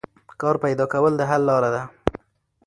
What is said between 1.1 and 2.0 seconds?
د حل لار ده.